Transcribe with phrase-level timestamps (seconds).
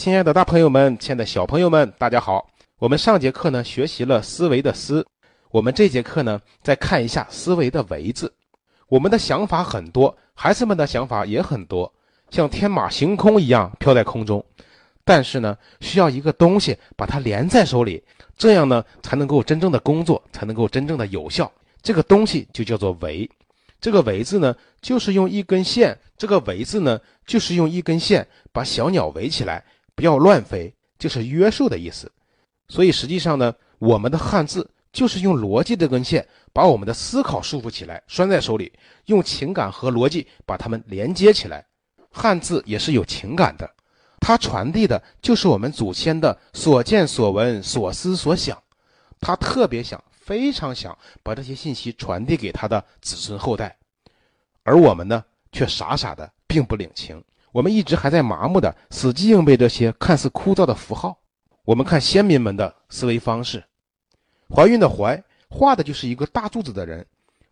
[0.00, 2.48] 亲爱的大朋友们，亲爱的小朋友们，大家好。
[2.78, 5.06] 我们上节课呢学习了思维的思，
[5.50, 8.32] 我们这节课呢再看一下思维的维字。
[8.88, 11.92] 我们的想法很多，孩子们的想法也很多，
[12.30, 14.42] 像天马行空一样飘在空中。
[15.04, 18.02] 但是呢，需要一个东西把它连在手里，
[18.38, 21.52] 这样呢才能够真正的工作，才能够真正的有效。
[21.82, 23.28] 这个东西就叫做围。
[23.82, 25.98] 这个围字呢，就是用一根线。
[26.16, 29.62] 这个围字呢，就是用一根线把小鸟围起来。
[29.94, 32.10] 不要乱飞，就是约束的意思。
[32.68, 38.72] 所以实际上呢，我们的汉字就是用逻辑这根线把我们的思考束缚起来，拴在手里，
[39.06, 41.64] 用情感和逻辑把它们连接起来。
[42.10, 43.70] 汉字也是有情感的，
[44.20, 48.60] 它传递的就是我们祖先的所见所闻、所思所想。
[49.20, 53.76] 他特别想，非常想把这些信息传递给他的子孙后代，
[54.62, 55.22] 而我们呢，
[55.52, 57.22] 却傻傻的并不领情。
[57.52, 61.18] 我们一直还在麻木的死记硬背这些看似枯燥的符号。
[61.64, 63.62] 我们看先民们的思维方式，
[64.48, 67.04] 怀孕的怀画的就是一个大肚子的人，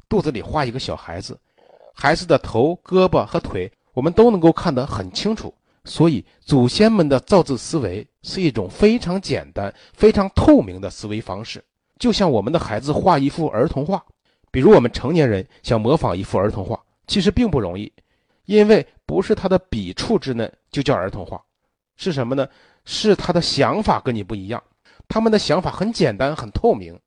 [0.08, 1.38] 肚子里画一个小孩子，
[1.92, 5.52] 孩子的头、胳膊和腿我们都能够看得很清楚。
[5.84, 11.64] 所以祖先们的造字思维是一种非常简单、非常透明的思维方式，
[11.98, 14.04] 就像我们的孩子画一幅儿童画，
[14.50, 17.90] 比如我们成年人想模仿一幅儿童画，其实并不容易。
[18.48, 21.38] 因为不是他的笔触之嫩就叫儿童画，
[21.96, 22.48] 是什么呢？
[22.86, 24.62] 是他的想法跟你不一样，
[25.06, 26.98] 他们的想法很简单很透明。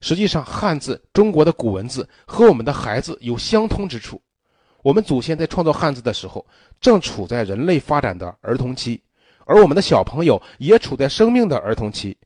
[0.00, 4.18] 实际上，汉字中国的古文字和我们的孩子有相通之处。
[4.80, 6.46] 我们祖先在创造汉字的时候，
[6.80, 9.02] 正处在人类发展的儿童期，
[9.44, 12.16] 而我们的小朋友也处在生命的儿童期，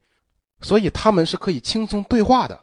[0.61, 2.57] 所以他们是可以轻松对话的。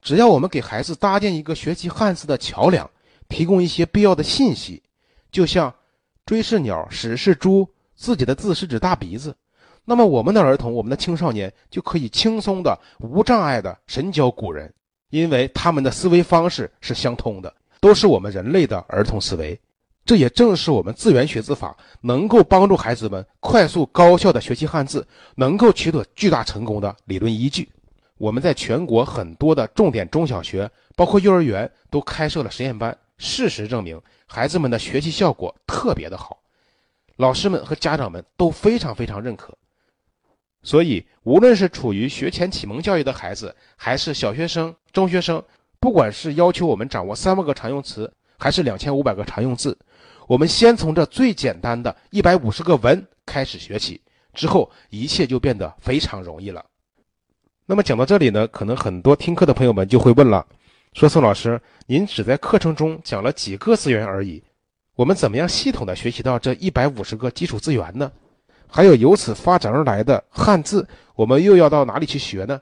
[0.00, 2.88] 只要我们给孩子搭建一个学习汉字的桥梁，
[3.28, 4.80] 提供一些必要的信息。
[5.32, 5.74] 就像
[6.24, 7.66] 追是鸟，屎是猪，
[7.96, 9.34] 自己的字是指大鼻子。
[9.84, 14.72] 那么我们的儿童，我们的青少年就可以轻松的、无障碍的神交古人，
[15.10, 19.58] 因为他们的思维方式是相通的，都是我们人类的儿童思维。
[20.04, 27.68] 这也正是我们字源学字法能够帮助孩子们快速高效的学习汉字，能够取得巨大成功的理论依据。
[28.18, 32.96] 我们在全国很多的重点中小学，包括幼儿园，都开设了实验班。
[33.22, 36.42] 事实证明，孩子们的学习效果特别的好，
[37.14, 39.56] 老师们和家长们都非常非常认可。
[40.64, 45.40] 所以，无论是处于学前启蒙教育的孩子，还是小学生、中学生，
[45.78, 49.78] 不管是要求我们掌握三万个常用词，还是两千五百个常用字，
[50.26, 54.00] 我们先从这最简单的一百五十个文开始学起，
[54.34, 56.64] 之后一切就变得非常容易了。
[57.66, 60.44] 那么讲到这里呢，可能很多听课的朋友们就会问了。
[60.92, 64.42] 说宋老师，您只在课程中讲了几个资源而已，
[64.94, 68.12] 我们怎么样系统的学习到这一百五十个基础资源呢？
[68.68, 72.60] 还有由此发展而来的汉字，我们又要到哪里去学呢？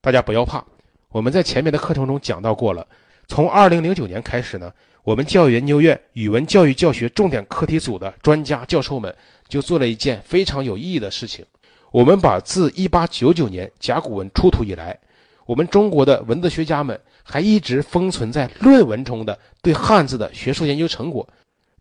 [0.00, 0.64] 大家不要怕，
[1.10, 2.84] 我们在前面的课程中讲到过了。
[3.28, 4.72] 从二零零九年开始呢，
[5.04, 9.14] 我们教育研究院语文教育教学重点课题组的专家教授们
[9.46, 11.46] 就做了一件非常有意义的事情，
[11.92, 14.98] 我们把自一八九九年甲骨文出土以来，
[15.46, 17.00] 我们中国的文字学家们。
[17.22, 21.28] 还一直封存在论文中的对汉字的学术研究成果，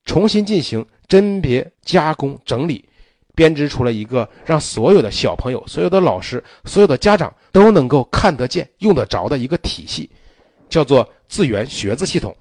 [0.06, 2.86] 重新进行甄别、加工、整理，
[3.36, 10.10] 编织出了一个让所有的小朋友、所有的老师、所有的家长都能够看得见、用得着的一个体系，
[10.70, 12.36] 叫做字源学字系统。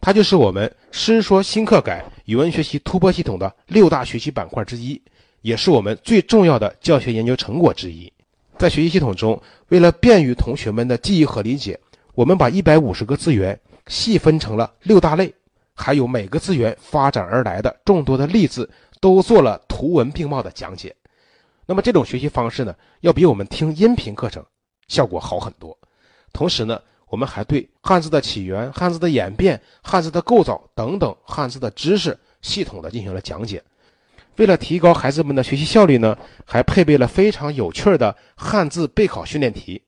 [0.00, 5.00] 它就是我们师说新课改语文学习突破系统的六大学习板块之一，
[5.42, 8.12] 也是我们最重要的教学研究成果之一。
[8.58, 11.78] 在学习系统中，为了便于同学们的记忆和理解。
[12.16, 15.32] 我们把一百五十个字源细分成了六大类，
[15.74, 18.68] 还有每个字源发展而来的众多的例子，
[19.02, 20.96] 都做了图文并茂的讲解。
[21.66, 24.42] 那么这种学习方式呢，要比我们听音频课程
[24.88, 25.78] 效果好很多。
[26.32, 33.62] 同时呢，我们还对汉字的起源、汉字的演变、汉字的构造等等汉字的知识系统的进行了讲解。
[34.36, 39.82] 为了提高孩子们的学习效率呢，还配备了非常有趣的汉字备考训练题。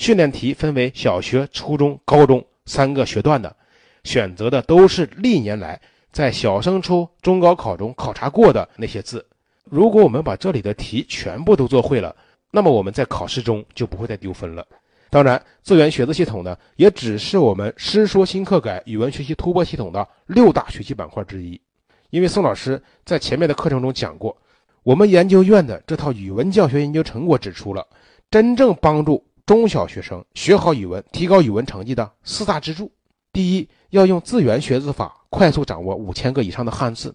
[0.00, 3.54] 训练题分为小学、初中、高中三个学段的，
[4.02, 5.78] 选择的都是历年来
[6.10, 9.22] 在小升初、中高考中考察过的那些字。
[9.64, 12.16] 如果我们把这里的题全部都做会了，
[12.50, 14.66] 那么我们在考试中就不会再丢分了。
[15.10, 21.60] 当然，字源学的系统呢，也只是我们师说新课改语文学习突破系统的六大学习板块之一。
[22.08, 24.34] 因为宋老师在前面的课程中讲过，
[24.82, 27.86] 我们研究院的这套语文教学研究成果指出了，
[28.30, 29.22] 真正帮助。
[29.50, 32.88] 中小学生学好语文、提高语文成绩的四大支柱：
[33.32, 37.10] 第一，要用字源学字法，快速掌握五千个以上的汉字；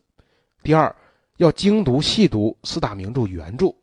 [0.62, 0.94] 第二，
[1.38, 3.74] 要精读细读四大名著原著；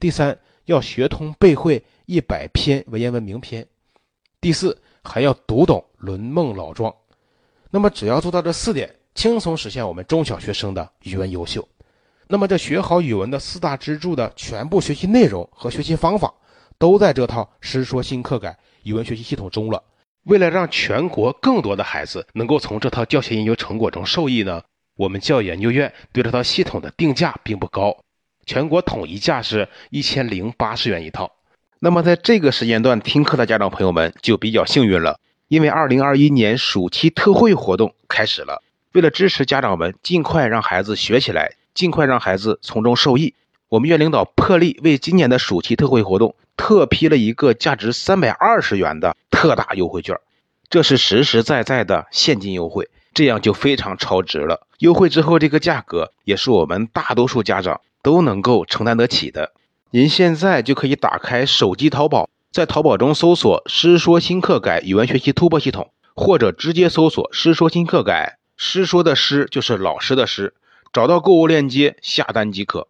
[0.00, 3.62] 第三，要学通背会一百篇文言文名篇；
[4.40, 6.90] 第四，还要读懂《论孟》《老庄》。
[7.70, 11.64] 那么，只要做到这四点，轻松实现我们中小学生的语文优秀。
[12.26, 16.34] 那么，这学好语文的四大支柱的全部学习内容和学习方法，
[16.80, 19.82] 都在这套《师说新课改语文学习系统》中了。
[20.24, 24.62] 为了让全国更多的孩子能够从这套教学研究成果中受益呢，
[24.96, 27.98] 我们教育研究院对这套系统的定价并不高，
[28.46, 31.30] 全国统一价是一千零八十元一套。
[31.80, 38.62] 那么在这个时间段听课的家长朋友们就比较幸运了，因为二零二一年暑期特惠活动开始了。
[38.92, 43.34] 为了支持家长们尽快让孩子学起来，尽快让孩子从中受益，
[43.68, 46.34] 我们院领导破例为今年的暑期特惠活动。
[46.60, 50.14] 特批了一个价值三百二十元的特大优惠券，
[50.68, 54.66] 这是实实在在的现金优惠，这样就非常超值了。
[54.78, 59.52] 优惠之后，这个价格也是我们大多数家长都能够承担得起的。
[59.90, 70.52] 您现在就可以打开手机淘宝，在淘宝中搜索“师说新课改语文学习突破系统”，或者直接搜索“师说新课改”，师说的师就是老师的师，
[70.92, 72.86] 找到购物链接下单即可。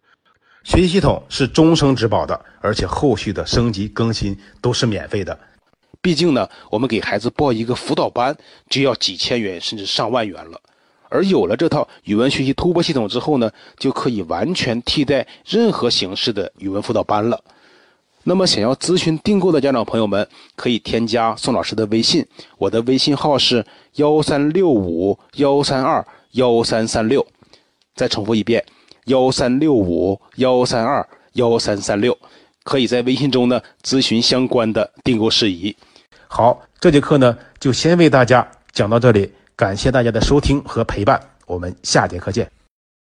[0.63, 5.37] 学习系统是终生质保的，而且后续的升级更新都是免费的。
[6.01, 8.35] 毕竟呢，我们给孩子报一个辅导班
[8.69, 10.59] 就要几千元甚至上万元了，
[11.09, 17.39] 而有了这套语文学习突破系统之后呢，就可以完全替代任何形式的语文辅导班了。
[18.23, 22.23] 那么，想要咨询订购的家长朋友们，可以添加宋老师的微信，
[22.59, 23.65] 我的微信号是
[23.95, 27.25] 幺三六五幺三二幺三三六。
[27.95, 28.63] 再重复一遍。
[29.05, 32.17] 幺三六五幺三二幺三三六，
[32.63, 35.75] 可以在微信中呢咨询相关的订购事宜。
[36.27, 42.60] 好，这节课呢就先为大家讲到这里，感谢大家的收听和陪伴，我们下节课见。